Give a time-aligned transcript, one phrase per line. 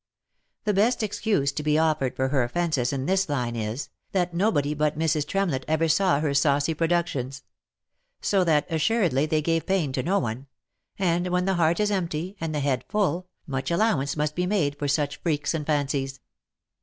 [0.63, 4.73] The best excuse to be offered for her offences in this line is, that nobody
[4.73, 5.27] but Mrs.
[5.27, 7.43] Tremlett ever saw her saucy productions;
[8.19, 10.47] so that assuredly they gave pain to no one—
[10.97, 14.75] and when the heart is empty, and the head full, much allowance must be made
[14.79, 16.19] for such freaks and fancies.